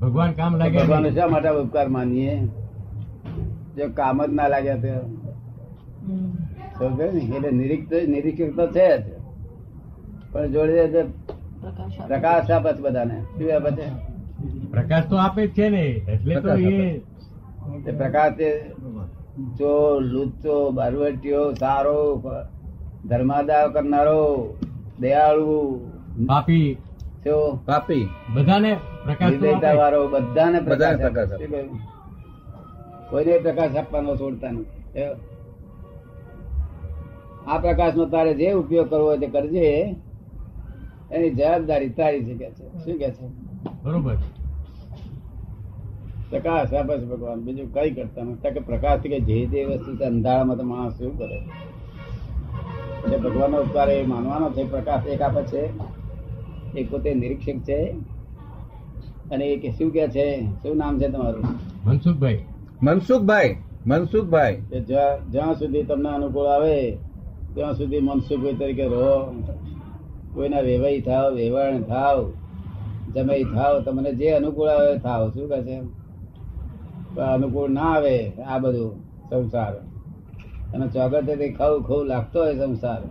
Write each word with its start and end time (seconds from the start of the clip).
ભગવાન 0.00 0.32
કામ 0.32 0.56
લાગે 0.56 0.78
ભગવાન 0.78 1.10
શા 1.14 1.28
માટે 1.28 1.48
ઉપકાર 1.48 1.88
માનીએ? 1.88 2.34
જો 3.76 3.88
કામ 3.88 4.22
જ 4.26 4.32
ના 4.32 4.48
લાગ્યા 4.48 4.76
તો? 4.76 4.94
એટલે 6.82 7.50
નિરીક્ષક 7.50 8.08
નિરીક્ષક 8.08 8.56
તો 8.56 8.66
છે 8.66 8.88
જ. 8.98 9.04
પણ 10.32 10.52
જોડે 10.52 11.02
પ્રકાશ 12.08 12.50
આપે. 12.50 12.70
છે 12.72 12.82
બધાને. 12.82 13.16
શું 13.38 13.56
આપે 13.56 13.70
છે? 13.70 13.86
પ્રકાશ 14.70 15.06
તો 15.08 15.16
આપે 15.16 15.46
જ 15.46 15.50
છે 15.52 15.68
ને 15.68 15.84
એટલે 16.14 16.40
તો 16.40 16.50
એ 17.88 17.92
પ્રકાશ 17.92 18.40
ચોર 19.58 20.02
લુચ્ચો 20.02 20.70
બારવટીયો 20.70 21.54
સારો 21.54 22.22
ધર્માદાવ 23.08 23.72
કરનારો 23.72 24.22
દયાળુ 25.00 25.50
પાપી 26.26 26.78
પાપી 27.66 28.08
બધાને 28.34 28.72
આપે. 28.74 29.76
વાળો 29.76 30.08
બધાને 30.08 30.60
પ્રકાશ? 30.60 31.30
કોઈને 33.10 33.38
પ્રકાશ 33.38 33.76
આપવાનો 33.76 34.16
છોડતા 34.16 34.50
નહીં 34.50 34.66
આ 37.46 37.58
પ્રકાશ 37.58 37.94
નો 37.96 38.04
તારે 38.04 38.34
જે 38.34 38.52
ઉપયોગ 38.52 38.90
કરવો 38.90 39.06
હોય 39.06 39.18
તે 39.18 39.26
કરજે. 39.26 39.96
એની 41.12 41.30
જવાબદારી 41.30 41.88
તારી 41.88 42.24
છે 42.24 42.34
કે 42.34 42.50
છે? 42.50 42.84
શું 42.84 42.98
કે 42.98 43.10
છે? 43.10 43.26
બરોબર. 43.82 44.16
પ્રકાશ 46.30 46.74
આપે 46.74 46.98
છે 46.98 47.04
ભગવાન. 47.04 47.40
બીજું 47.40 47.74
કઈ 47.74 47.90
કરતા 47.90 48.22
નથી. 48.22 48.50
કે 48.50 48.60
પ્રકાશ 48.60 49.00
કે 49.00 49.20
જે 49.20 49.46
તે 49.46 49.64
વસ્તુ 49.64 49.96
છે 49.96 50.04
અંધારામાં 50.04 50.56
તો 50.56 50.62
માણસ 50.62 50.92
શું 50.92 51.18
કરે? 51.18 51.38
એટલે 53.04 53.16
ભગવાનનો 53.16 53.56
ઉપકાર 53.56 53.90
એ 53.90 54.06
માનવાનો 54.06 54.50
છે. 54.50 54.70
પ્રકાશ 54.70 55.06
એક 55.06 55.22
આપે 55.22 55.42
છે. 55.42 55.99
એક 56.76 56.90
પોતે 56.90 57.14
નિરીક્ષક 57.14 57.58
છે 57.68 57.94
અને 59.30 59.44
એક 59.44 59.74
શું 59.74 59.90
કે 59.90 60.08
છે? 60.08 60.44
શું 60.44 60.76
નામ 60.76 60.98
છે 60.98 61.08
તમારું? 61.08 61.44
મનસુખભાઈ. 61.88 62.44
મનસુખભાઈ 62.82 63.56
મનસુખભાઈ. 63.86 64.56
જ્યાં 64.60 65.30
જ્યાં 65.30 65.54
સુધી 65.54 65.82
તમને 65.82 66.08
અનુકૂળ 66.08 66.46
આવે 66.46 66.90
ત્યાં 67.54 67.74
સુધી 67.74 68.00
મનસુખભાઈ 68.00 68.52
તરીકે 68.52 68.84
રહો. 68.84 69.42
કોઈના 70.34 70.60
વેવાઈ 70.60 71.00
થાવ 71.00 71.34
વેવાણ 71.34 71.82
થાવ 71.82 72.32
જમાઈ 73.14 73.44
થાવ 73.44 73.80
તમને 73.80 74.12
જે 74.12 74.30
અનુકૂળ 74.30 74.68
આવે 74.68 74.94
એ 74.94 74.98
થાવ. 74.98 75.30
શું 75.30 75.48
કહે 75.48 75.62
છે? 75.62 77.20
અનુકૂળ 77.20 77.68
ના 77.68 77.80
આવે 77.80 78.30
આ 78.30 78.58
બધું 78.58 78.96
સંસાર. 79.30 79.72
અને 80.74 80.88
ચોગટેથી 80.88 81.52
ખવ 81.52 81.82
ખવ 81.82 82.04
લાગતો 82.04 82.40
હોય 82.40 82.56
સંસાર. 82.56 83.02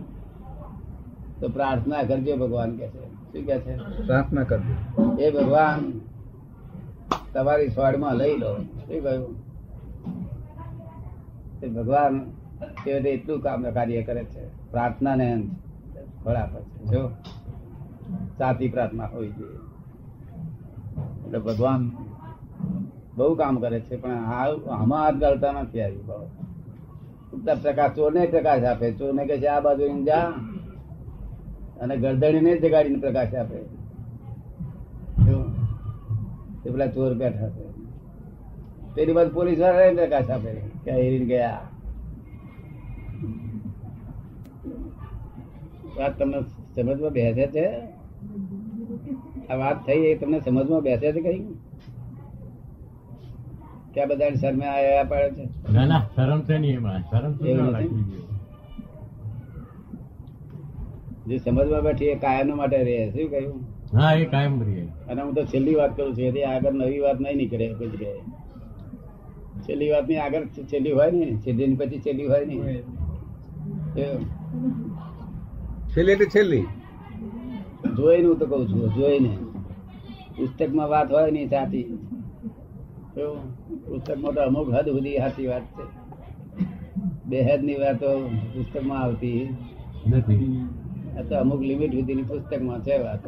તો 1.40 1.48
પ્રાર્થના 1.48 2.02
કરજો 2.02 2.36
ભગવાન 2.36 2.76
કે 2.76 2.86
છે. 2.86 3.19
શું 3.32 3.46
કે 3.46 3.58
છે? 3.58 3.76
પ્રાર્થના 4.06 4.44
કરજો. 4.44 5.16
એ 5.20 5.30
ભગવાન 5.30 6.00
તમારી 7.34 7.68
સ્વાડમાં 7.68 8.14
લઈ 8.14 8.36
લો. 8.36 8.56
શું 8.56 9.02
કહ્યું? 9.02 9.34
ભગવાન 11.74 12.30
તે 12.84 12.90
એટલું 12.90 13.40
કામ 13.40 13.62
કાર્ય 13.70 14.02
કરે 14.02 14.24
છે? 14.24 14.70
પ્રાર્થના 14.70 15.14
ને 15.14 15.48
ફળ 16.24 16.34
આપે 16.34 16.60
છે. 16.60 16.84
જો 16.84 17.08
સાચી 18.38 18.68
પ્રાર્થના 18.68 19.06
હોવી 19.06 19.30
જોઈએ. 19.30 19.58
એટલે 21.26 21.38
ભગવાન 21.38 21.90
બહુ 23.16 23.34
કામ 23.34 23.60
કરે 23.60 23.80
છે 23.80 23.96
પણ 23.96 24.24
હાલ 24.24 24.60
આમાં 24.70 25.04
હાથ 25.04 25.14
ગાળતા 25.14 25.52
નથી 25.52 25.80
આવી 25.80 26.02
ઉત્તર 27.32 27.56
પ્રકાશ 27.62 27.90
ચોરને 27.90 28.26
પ્રકાશ 28.26 28.64
આપે. 28.64 28.92
ચોરને 28.92 29.26
કહે 29.26 29.38
છે 29.38 29.46
આ 29.46 29.60
બાજુ 29.60 30.04
જા. 30.04 30.32
અને 31.80 31.94
ગરદડીને 31.96 32.52
જગાડીને 32.56 32.98
પ્રકાશ 32.98 33.34
આપે. 33.34 33.58
તે 36.62 36.70
પેલા 36.70 36.86
ચોર 36.86 37.14
બેઠા 37.14 37.48
છે. 37.48 37.64
તેની 38.94 39.12
બાદ 39.12 39.28
પોલીસવાળા 39.32 39.94
પ્રકાશ 39.94 40.30
આપે 40.30 40.52
કે 40.84 40.90
હેરીને 40.92 41.24
ગયા. 41.24 41.60
વાત 45.96 46.18
તમને 46.18 46.38
સમજમાં 46.74 47.12
બેસે 47.12 47.46
છે? 47.46 47.66
આ 49.50 49.54
વાત 49.54 49.78
થઈ 49.86 50.02
એ 50.04 50.14
તમને 50.16 50.40
સમજમાં 50.40 50.82
બેસે 50.82 51.12
છે 51.12 51.20
કઈ? 51.20 51.42
ક્યાં 53.94 54.08
બધા 54.08 54.34
શરમે 54.34 54.66
આયા 54.66 55.04
પાડે 55.04 55.30
છે? 55.36 55.44
ના 55.72 55.84
ના 55.84 56.02
શરમ 56.14 56.40
છે 56.40 56.58
નહીં 56.58 56.76
એમાં. 56.76 57.02
શરમ 57.10 57.32
તો 57.32 57.44
એવું 57.46 57.64
ના 57.64 57.70
નથી? 57.70 57.74
રાખવી 57.74 58.04
જોઈએ. 58.04 58.28
જે 61.30 61.38
સમજમાં 61.40 61.84
બેઠી 61.86 62.10
એ 62.12 62.16
કાયમ 62.20 62.56
માટે 62.56 62.78
રહે 62.82 62.96
શું 63.10 63.28
કહ્યું? 63.32 63.58
હા 63.92 64.12
એ 64.16 64.26
કાયમ 64.28 64.56
રહે. 64.62 64.84
અને 65.08 65.20
હું 65.22 65.34
તો 65.34 65.42
છેલ્લી 65.46 65.76
વાત 65.76 65.92
કરું 65.96 66.14
છું 66.14 66.26
એથી 66.26 66.46
આગળ 66.46 66.74
નવી 66.76 67.00
વાત 67.00 67.18
નહીં 67.20 67.38
નીકળે 67.40 67.66
કોઈ 67.74 67.90
જગ્યાએ. 67.92 68.22
છેલ્લી 69.64 69.90
વાતની 69.90 70.18
આગળ 70.18 70.44
છેલ્લી 70.70 70.92
હોય 70.92 71.10
ને 71.12 71.26
છેલ્લી 71.42 71.68
ની 71.68 71.78
પછી 71.78 72.02
છેલ્લી 72.02 72.28
હોય 72.28 72.44
ને. 72.46 72.56
છેલ્લી 75.92 76.12
એટલે 76.12 76.26
છેલ્લી. 76.28 76.66
જોઈને 77.96 78.26
હું 78.28 78.38
તો 78.38 78.46
કઉ 78.46 78.56
છું 78.66 78.92
જોઈને. 78.94 79.32
પુસ્તકમાં 80.36 80.90
વાત 80.90 81.08
હોય 81.10 81.30
નહીં 81.30 81.50
સાચી. 81.50 81.86
પુસ્તક 83.06 83.18
પુસ્તકમાં 83.86 84.34
તો 84.34 84.40
અમુક 84.42 84.68
હદ 84.70 84.86
સુધી 84.88 85.18
સાચી 85.18 85.48
વાત 85.48 85.66
છે. 85.74 85.84
બેહદની 87.24 87.78
વાતો 87.78 88.10
પુસ્તકમાં 88.52 89.02
આવતી 89.02 89.40
નથી. 90.08 90.42
આ 91.18 91.22
તો 91.22 91.34
અમુક 91.36 91.60
લિમિટ 91.60 91.92
સુધીની 91.94 92.22
પુસ્તકમાં 92.22 92.80
છે 92.80 92.98
વાત. 92.98 93.22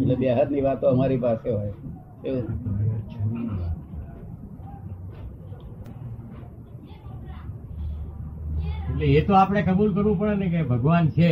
એટલે 0.00 0.14
બેહદની 0.14 0.60
વાતો 0.60 0.86
અમારી 0.86 1.16
પાસે 1.18 1.50
હોય. 1.50 1.72
એવું. 2.24 2.44
એટલે 8.90 9.06
એ 9.06 9.20
તો 9.26 9.34
આપણે 9.34 9.62
કબૂલ 9.62 9.94
કરવું 9.94 10.18
પડે 10.18 10.34
ને 10.34 10.48
કે 10.48 10.62
ભગવાન 10.62 11.08
છે 11.08 11.30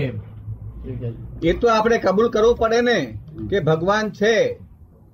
એ 1.42 1.52
તો 1.52 1.68
આપણે 1.68 1.98
કબૂલ 1.98 2.28
કરવું 2.28 2.56
પડે 2.56 2.80
ને 2.80 3.18
કે 3.50 3.60
ભગવાન 3.60 4.10
છે. 4.10 4.58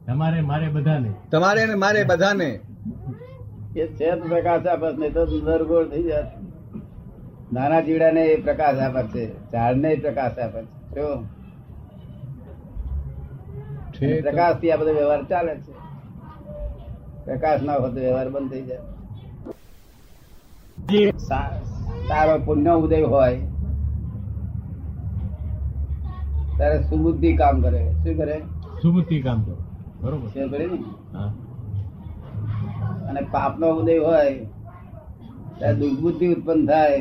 તમારે 0.06 0.40
મારે 0.40 0.68
બધાને. 0.68 1.10
તમારે 1.30 1.66
ને 1.66 1.74
મારે 1.74 2.04
બધાને. 2.04 2.60
એ 3.76 3.86
છે 3.86 4.10
પ્રકાશ 4.10 4.66
આપે 4.66 4.96
નહીં 4.96 5.12
તો 5.12 5.26
નરગોળ 5.42 5.88
થઈ 5.88 6.02
જાય. 6.02 6.22
નાના 7.52 7.80
જીવડાને 7.80 8.22
એ 8.22 8.42
પ્રકાશ 8.42 8.76
આપે 8.76 9.02
છે 9.02 9.52
ઝાડને 9.52 9.94
પ્રકાશ 9.94 10.38
આપે 10.38 10.62
છે. 10.62 10.66
શું? 10.66 11.26
પ્રકાશથી 14.22 14.70
આ 14.70 14.76
બધો 14.76 14.92
વ્યવહાર 14.92 15.24
ચાલે 15.24 15.54
છે. 15.54 15.72
પ્રકાશ 17.24 17.62
ના 17.62 17.74
હોય 17.74 17.90
તો 17.90 18.00
વ્યવહાર 18.00 18.30
બંધ 18.30 18.50
થઈ 18.50 18.62
જાય. 18.62 18.78
જે. 20.88 21.10
સારો 21.10 22.38
પુણ્ય 22.44 22.70
ઉદય 22.70 23.02
હોય 23.02 23.36
ત્યારે 26.56 26.82
સુબુદ્ધિ 26.82 27.36
કામ 27.36 27.62
કરે. 27.62 27.92
શું 27.92 28.16
કરે? 28.16 28.42
સુબુદ્ધિ 28.82 29.22
કામ 29.22 29.42
કરે. 29.42 29.54
બરોબર. 30.00 30.58
ને? 30.58 30.84
હા. 31.12 31.34
અને 33.16 33.26
પાપનો 33.30 33.66
ઉદય 33.68 33.98
હોય 33.98 34.34
ત્યારે 35.58 35.76
દુર્બુદ્ધિ 35.76 36.34
ઉત્પન્ન 36.34 36.66
થાય. 36.66 37.00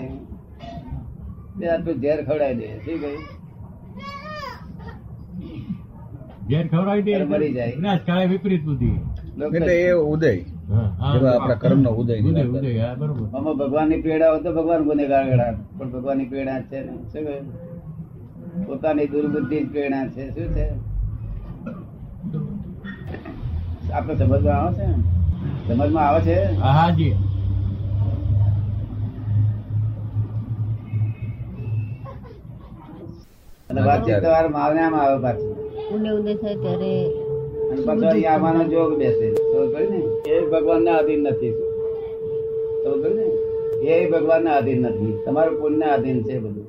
તે 1.60 1.68
આટલું 1.68 2.02
ઝેર 2.02 2.26
ખવડાવી 2.26 2.56
દે. 2.56 2.68
શું 2.68 3.02
કહ્યું? 3.02 3.24
ઘેર 6.50 6.68
ખવડાવી 6.68 7.02
દે 7.02 7.24
મરી 7.24 7.54
જાય. 7.54 7.72
વિનાશ 7.76 8.00
કાળે 8.06 8.26
વિપરીત 8.26 8.64
બુદ્ધિ. 8.64 8.92
એટલે 9.56 9.82
એ 9.82 9.92
ઉદય. 9.92 10.34
હા, 10.70 10.82
હા. 11.00 11.16
એવા 11.16 11.32
આપણા 11.32 11.56
કર્મનો 11.56 11.90
ઉદયની 11.90 12.30
ઉદય 12.30 12.44
વાત 12.44 12.62
કરે. 12.62 12.72
ઉદય 12.72 12.80
હા 12.80 12.94
બરોબર. 12.96 13.38
આમાં 13.38 13.58
ભગવાનની 13.58 14.02
પીડા 14.02 14.30
હોય 14.30 14.40
તો 14.40 14.54
ભગવાન 14.54 14.84
ગુનેગાર 14.84 15.56
પણ 15.78 15.92
ભગવાનની 15.92 16.26
પીડા 16.26 16.62
છે 16.62 16.80
ને 16.80 16.92
શું 16.92 17.12
કહ્યું? 17.12 17.46
પોતાની 18.66 19.08
દુર્બુદ્ધિ 19.08 19.58
જ 19.64 19.72
પ્રેરણા 19.72 20.08
છે. 20.08 20.30
શું 20.30 20.56
છે? 20.56 20.66
આપણે 23.94 24.16
સમજવા 24.16 24.54
આવે 24.54 24.76
છે 24.76 24.88
સમજમાં 25.68 26.08
આવે 26.08 26.22
છે? 26.22 26.38
હા 26.56 26.72
હા 26.72 26.90
અને 33.70 33.82
વાતચીત 33.82 34.20
તમારે 34.24 34.48
માવનામાં 34.48 35.02
આવે 35.02 35.18
પાછી. 35.22 35.54
ઉને 35.96 36.10
ઉદય 36.12 36.34
થાય 36.36 36.56
ત્યારે 36.56 36.92
અને 37.72 37.82
પાછો 37.82 38.06
અહીંયા 38.10 38.34
આવવાનો 38.34 38.64
જોગ 38.64 38.92
બેસે. 38.98 39.28
ખબર 39.52 39.84
ને? 39.92 40.00
એ 40.32 40.36
ભગવાનના 40.52 40.98
આધીન 40.98 41.22
નથી. 41.24 41.54
ખબર 42.84 43.12
ને? 43.18 43.26
એ 43.90 44.10
ભગવાનના 44.12 44.56
અધીન 44.56 44.82
નથી. 44.82 45.14
તમારું 45.26 45.60
પુણ્યના 45.62 45.94
આધીન 45.94 46.24
છે 46.24 46.40
બધું. 46.40 46.68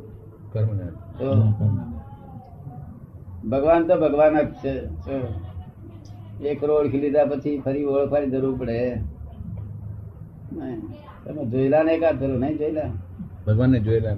ભગવાન 3.51 3.83
તો 3.89 3.95
ભગવાન 3.97 4.35
જ 4.41 4.49
છે? 4.63 4.73
એક 6.45 6.65
રોડ 6.65 6.87
લીધા 6.87 7.25
પછી 7.25 7.61
ફરી 7.61 7.85
ઓળખવાની 7.85 8.31
જરૂર 8.31 8.59
પડે. 8.59 9.01
નહીં. 10.53 10.81
તમે 11.25 11.47
જોયેલા 11.47 11.83
ને 11.83 11.93
એકાદ 11.93 12.19
ફેરો 12.19 12.39
નહીં 12.39 12.59
જોયેલા? 12.59 12.83
ભગવાનને 13.47 13.81
જોયેલા 13.81 14.15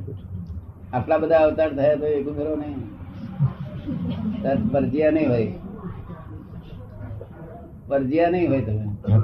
આટલા 0.92 1.18
બધા 1.18 1.38
અવતાર 1.38 1.76
થયા 1.76 1.94
તો 1.94 2.06
એક 2.06 2.28
ફેરો 2.28 2.56
નહીં. 2.56 2.76
પરજીયા 4.72 5.10
નહીં 5.10 5.28
હોય. 5.28 5.52
પરજીયા 7.88 8.30
નહીં 8.30 8.50
હોય 8.50 8.60
તમે. 8.62 9.18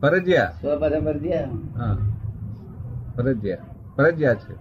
પરજીયા. 0.00 0.46
તો 0.62 0.78
પાછા 0.78 1.00
પરજિયા? 1.00 1.44
હા. 1.76 1.96
ફરજિયા 3.16 3.58
ફરજિયા 3.96 4.34
છે. 4.34 4.54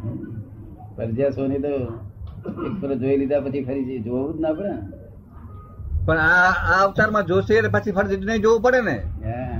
પરજિયા 0.95 1.29
સોની 1.29 1.59
તો 1.59 1.67
એક 1.67 2.99
જોઈ 2.99 3.17
લીધા 3.17 3.39
પછી 3.39 3.63
ફરી 3.63 3.99
જોવું 3.99 4.37
જ 4.37 4.41
ના 4.41 4.53
પડે. 4.53 4.69
ને. 4.69 5.10
પણ 6.05 6.19
આ 6.19 6.51
આ 6.67 6.77
અવતારમાં 6.83 7.25
જોશે 7.31 7.51
એટલે 7.57 7.71
પછી 7.73 7.95
ફરજ 7.97 8.23
નહીં 8.29 8.43
જોવું 8.45 8.61
પડે 8.65 8.81
ને. 8.89 8.97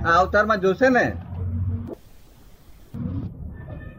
આ 0.05 0.15
અવતારમાં 0.19 0.63
જોશે 0.63 0.87
ને. 0.97 1.05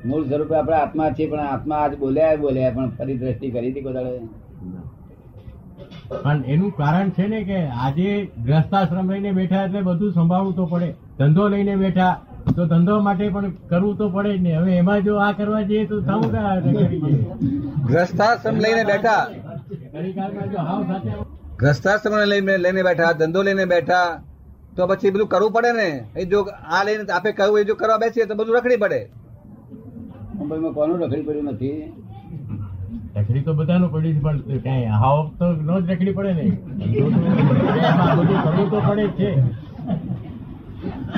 મૂળ 0.07 0.25
સ્વરૂપે 0.29 0.55
આપણે 0.59 0.79
આત્મા 0.79 1.11
છીએ 1.17 1.29
પણ 1.33 1.49
આત્મા 1.49 1.81
આજ 1.83 1.93
બોલ્યા 2.01 2.39
બોલ્યા 2.45 2.73
પણ 2.77 2.95
ફરી 2.97 3.19
દ્રષ્ટિ 3.21 3.51
કરી 3.57 3.71
હતી 3.71 3.85
કોઈ 3.85 3.95
પણ 6.15 6.41
એનું 6.55 6.73
કારણ 6.79 7.13
છે 7.19 7.27
ને 7.33 7.41
કે 7.51 7.59
આજે 7.85 8.09
ગ્રસ્તાશ્રમ 8.47 9.13
લઈને 9.13 9.31
બેઠા 9.39 9.63
એટલે 9.67 9.83
બધું 9.89 10.15
સંભાળવું 10.17 10.55
તો 10.57 10.65
પડે. 10.73 10.89
ધંધો 11.19 11.45
લઈને 11.55 11.75
બેઠા 11.83 12.13
તો 12.57 12.63
ધંધો 12.73 12.95
માટે 13.07 13.25
પણ 13.37 13.53
કરવું 13.71 13.95
તો 14.01 14.07
પડે 14.17 14.33
જ 14.33 14.41
ને. 14.47 14.53
હવે 14.59 14.73
એમાં 14.81 15.05
જો 15.07 15.15
આ 15.27 15.31
કરવા 15.39 15.63
જઈએ 15.71 15.85
તો 15.93 16.01
થવું 16.09 16.29
કા 16.35 16.53
ગ્રસ્તાશ્રમ 17.91 18.57
લઈને 18.65 18.83
બેઠા. 18.91 19.23
ઘડી 19.93 20.15
કાળમાં 20.19 20.49
જો 20.53 20.67
હાવ 20.71 20.83
સાચા 20.91 21.17
ગ્રસ્તાશ્રમ 21.63 22.15
લઈને 22.33 22.55
લઈને 22.65 22.83
બેઠા 22.89 23.13
ધંધો 23.21 23.41
લઈને 23.49 23.65
બેઠા 23.73 24.05
તો 24.77 24.87
પછી 24.91 25.13
બધું 25.15 25.29
કરવું 25.33 25.53
પડે 25.57 25.73
ને? 25.81 25.89
એ 26.21 26.23
જો 26.31 26.39
આ 26.77 26.83
લઈને 26.87 27.03
આપે 27.17 27.31
કહ્યું 27.39 27.59
એ 27.63 27.65
જો 27.71 27.75
કરવા 27.81 27.99
બેસીએ 28.05 28.27
તો 28.31 28.35
બધું 28.39 28.55
રખડી 28.59 28.81
પડે. 28.85 29.01
મુંબઈમાં 30.37 30.73
કોનું 30.79 30.97
રખડી 31.03 31.27
પડ્યું 31.27 31.51
નથી? 31.53 31.81
રખડી 33.17 33.45
તો 33.49 33.53
બધાનું 33.59 33.91
પડી 33.95 34.15
પણ 34.25 34.63
ક્યાંય 34.65 34.93
હાવ 35.03 35.19
તો 35.41 35.47
નો 35.69 35.75
જ 35.81 35.85
રખડી 35.93 36.17
પડે 36.19 36.33
ને? 36.39 36.45
બધું 38.17 38.67
તો 38.73 38.79
પડે 38.89 39.05
છે. 39.19 39.31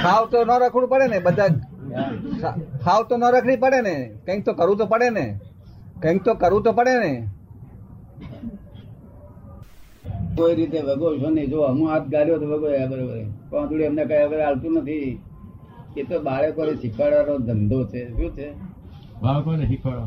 ખાવ 0.02 0.23
તો 0.32 0.38
ન 0.44 0.50
રખડવું 0.62 0.88
પડે 0.93 1.06
ને? 1.12 1.19
બધા 1.26 1.49
ખાવ 2.85 3.00
તો 3.08 3.14
ન 3.17 3.25
રખડી 3.35 3.61
પડે 3.64 3.81
ને? 3.88 3.97
કંઈક 4.26 4.44
તો 4.47 4.52
કરવું 4.61 4.79
તો 4.82 4.87
પડે 4.93 5.08
ને? 5.19 5.26
કંઈક 6.02 6.23
તો 6.26 6.32
કરવું 6.43 6.62
તો 6.69 6.73
પડે 6.81 6.94
ને? 7.05 7.12
કોઈ 10.36 10.54
રીતે 10.54 10.81
વગો 10.81 11.08
છો 11.19 11.28
નહીં? 11.31 11.48
જો 11.50 11.58
હું 11.69 11.86
હાથ 11.90 12.06
ગાળ્યો 12.12 12.38
તો 12.38 12.46
વગો 12.46 12.69
બરોબર. 12.90 13.19
પાંદડું 13.50 13.81
એમને 13.88 14.04
કઈ 14.04 14.22
વગર 14.25 14.40
હાલતું 14.44 14.72
નથી 14.78 15.19
એ 15.96 16.02
તો 16.02 16.16
બાળકોને 16.20 16.72
શીખવાડવાનો 16.75 17.34
ધંધો 17.48 17.78
છે. 17.86 18.02
શું 18.12 18.31
છે? 18.36 18.48
બાળકોને 19.22 19.64
શીખવાડો 19.66 20.04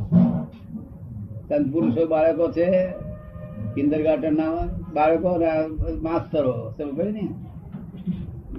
સંત 1.49 1.67
પુરુષો 1.73 2.03
બાળકો 2.07 2.45
છે 2.51 2.67
કિન્ડર 3.75 4.31
ના 4.31 4.49
બાળકો 4.93 5.29
માસ્તરો 6.01 6.53
સમજ 6.77 7.07
ને 7.17 7.25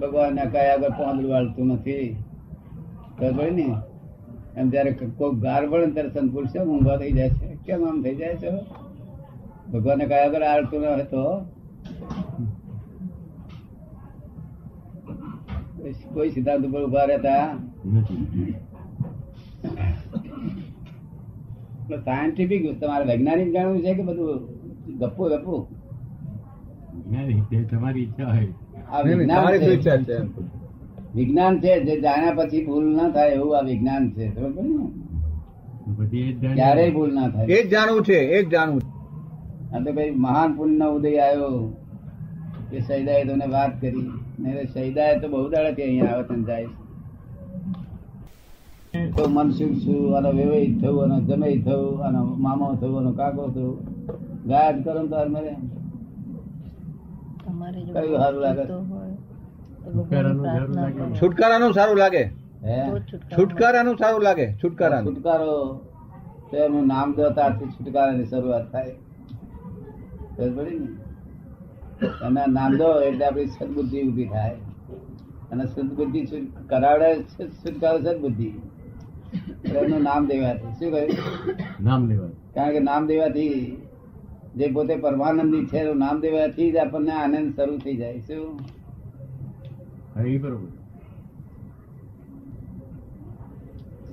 ભગવાન 0.01 0.35
ના 0.35 0.45
કયા 0.53 0.73
આગળ 0.73 0.93
પાંદડું 0.99 1.31
હાલતું 1.33 1.67
નથી. 1.67 2.07
સમજ 3.19 3.51
ને 3.59 3.67
એમ 4.57 4.69
જયારે 4.69 4.91
કોઈ 5.17 5.35
ગાર 5.45 5.61
પડે 5.69 5.85
ને 5.85 5.91
ત્યારે 5.91 6.09
સંત 6.09 6.29
પુરુષો 6.33 6.59
ઊંઘા 6.63 6.97
થઈ 6.97 7.11
જાય 7.11 7.29
છે. 7.29 7.47
કેમ 7.65 7.87
આમ 7.89 8.01
થઈ 8.03 8.15
જાય 8.15 8.35
છે? 8.43 8.51
ભગવાન 9.71 9.99
કયા 10.11 10.25
આગળ 10.25 10.43
હાલતું 10.43 10.81
ન 10.81 10.85
હોય 10.85 11.05
કોઈ 15.93 16.29
સિદ્ધાંત 16.29 16.65
ઉપર 16.65 16.85
ઊભા 16.85 17.03
રહેતા 17.03 17.57
સાયન્ટિફિક 22.05 22.79
તમારે 22.79 23.05
વૈજ્ઞાનિક 23.05 23.53
જાણવું 23.53 23.81
છે 23.81 23.93
કે 23.93 24.03
બધું 24.03 24.39
ગપ્પુ 24.99 25.23
ગપ્પુ 25.23 25.67
તમારી 27.69 27.99
ઈચ્છા 27.99 28.29
હોય 28.29 28.47
વિજ્ઞાન 31.15 31.59
છે. 31.59 31.83
જે 31.85 32.01
જાણ્યા 32.01 32.33
પછી 32.33 32.65
ભૂલ 32.65 32.95
ના 32.95 33.09
થાય 33.09 33.29
એવું 33.29 33.57
આ 33.57 33.61
વિજ્ઞાન 33.61 34.11
છે 34.11 34.35
બરોબર 34.35 34.63
ને? 34.63 36.17
એ. 36.17 36.53
ક્યારેય 36.53 36.91
ભૂલ 36.91 37.13
ના 37.13 37.29
થાય 37.29 37.45
એ 37.45 37.63
જ 37.63 37.71
જાણવું 37.71 38.03
છે 38.03 38.13
એ 38.13 38.43
જ 38.43 38.49
જાણવું 38.49 38.81
છે. 38.81 38.99
આ 39.75 39.79
તો 39.79 39.93
કઈ 39.93 40.11
મહાન 40.11 40.53
પુણ્ય 40.53 40.85
ઉદય 40.85 41.17
આવ્યો 41.17 41.77
કે 42.71 42.79
સૈદાએ 42.79 43.23
તમને 43.23 43.45
વાત 43.45 43.81
કરી 43.81 44.11
નહીં 44.43 45.21
તો 45.21 45.27
બહુ 45.33 45.47
દાડાથી 45.53 45.85
અહીંયા 45.87 46.13
આવે 46.13 46.23
તને 46.29 46.43
જાય 46.51 46.69
તો 49.15 49.23
મન 49.29 49.49
શું 49.57 49.71
છું 49.81 50.15
આનો 50.17 50.29
વેવાઈ 50.37 50.69
થયું 50.81 51.11
આનો 51.15 51.17
જમાઈ 51.29 51.57
થયું 51.65 52.03
આનો 52.05 52.21
મામો 52.45 52.69
થયું 52.81 52.95
આનો 52.99 53.11
કાકો 53.19 53.43
થયું. 53.55 53.75
ગાયબ 54.51 54.77
કરો 54.85 55.01
તો 55.11 55.19
મરે. 55.33 55.53
તમારે 57.43 57.79
જો 57.85 57.91
કયું 57.93 58.17
સારું 58.21 58.41
લાગે? 58.45 58.63
તો 58.71 58.77
હોય. 58.91 59.15
તો 59.83 59.89
છુટકારાનું 61.19 61.73
સારું 61.77 61.97
લાગે. 62.01 62.23
છુટકારાનું 63.35 63.95
સારું 64.01 64.23
લાગે? 64.27 64.47
છુટકારા. 64.63 65.03
છુટકારો 65.09 65.51
તો 66.49 66.55
એનું 66.65 66.89
નામ 66.93 67.07
દો 67.19 67.29
ત્યારથી 67.37 67.69
છુટકારાની 67.75 68.27
શરૂઆત 68.31 68.65
થાય. 68.73 68.93
ખબર 70.35 70.51
પડી 70.57 70.79
ને? 70.81 70.89
એના 72.03 72.45
નામ 72.45 72.77
દો 72.77 73.01
એટલે 73.01 73.25
આપણી 73.25 73.45
સદબુદ્ધિ 73.45 74.03
ઊભી 74.07 74.25
થાય. 74.25 74.55
અને 75.51 75.65
સદબુદ્ધિ 75.65 76.21
કરાવડે 76.69 77.23
છે- 77.23 77.47
છુટકારો 77.47 77.99
સદબુદ્ધિ 77.99 78.47
એનું 79.65 80.01
નામ 80.01 80.27
દેવાથી 80.27 80.71
શું 80.73 80.91
કહ્યું? 80.91 81.09
નામ 81.83 82.07
લેવા 82.07 82.27
કારણ 82.27 82.71
કે 82.71 82.79
નામ 82.79 83.07
દેવાથી 83.07 83.77
જે 84.55 84.67
પોતે 84.67 84.95
પરમાનંદી 84.95 85.65
છે 85.65 85.77
એનું 85.77 85.97
નામ 85.97 86.21
દેવાથી 86.21 86.71
જ 86.71 86.77
આપણને 86.77 87.11
આનંદ 87.11 87.55
શરૂ 87.55 87.77
થઈ 87.77 87.95
જાય. 87.95 88.19
શું? 88.19 88.55
બરોબર. 90.41 90.67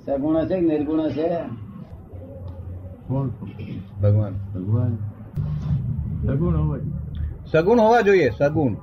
સગુણ 0.05 0.37
હશે 0.37 0.55
કે 0.55 0.61
નિર્ગુણ 0.61 1.01
હશે 1.01 1.37
ભગવાન. 4.01 4.33
ભગવાન. 4.33 4.95
સગુણ 6.25 6.77
જોઈએ 6.77 6.96
સગુણ 7.51 7.79
હોવા 7.79 8.01
જોઈએ 8.01 8.29
સગુણ. 8.29 8.75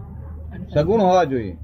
સગુણ 0.75 1.01
હોવા 1.01 1.25
જોઈએ. 1.25 1.57